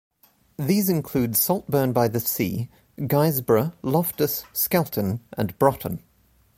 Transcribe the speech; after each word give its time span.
These 0.57 0.89
include 0.89 1.35
Saltburn-by-the-Sea, 1.35 2.69
Guisborough, 3.05 3.73
Loftus, 3.83 4.45
Skelton 4.51 5.19
and 5.37 5.55
Brotton. 5.59 6.01